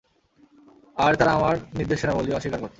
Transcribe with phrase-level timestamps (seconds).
[0.97, 2.69] আর তারা আমার নিদর্শনাবলী অস্বীকার করত।